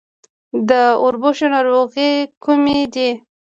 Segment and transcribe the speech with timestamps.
[0.69, 0.71] د
[1.03, 2.11] وربشو ناروغۍ
[2.43, 3.09] کومې دي؟